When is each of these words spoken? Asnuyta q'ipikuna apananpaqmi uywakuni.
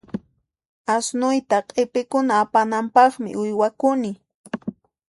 Asnuyta 0.93 1.57
q'ipikuna 1.69 2.33
apananpaqmi 2.43 3.29
uywakuni. 3.43 4.11